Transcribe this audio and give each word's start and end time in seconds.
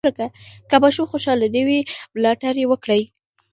که 0.69 0.75
ماشوم 0.83 1.05
خوشحاله 1.11 1.47
نه 1.55 1.61
وي، 1.67 1.79
ملاتړ 2.15 2.53
یې 2.61 2.65
وکړئ. 2.69 3.01